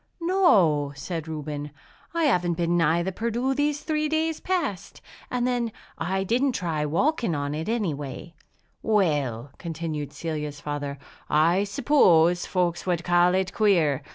[0.21, 1.69] "No," said Reuben,
[2.11, 4.99] "I haven't been nigh the Perdu these three days past.
[5.29, 8.33] And then I didn't try walking on it, any way."
[8.81, 10.97] "Well," continued Celia's father,
[11.29, 14.01] "I suppose folks would call it queer!